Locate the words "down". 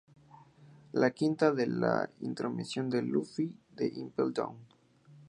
4.33-4.57